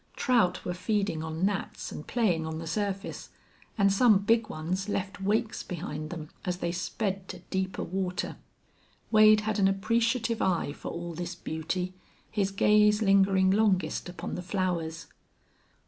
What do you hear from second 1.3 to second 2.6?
gnats and playing on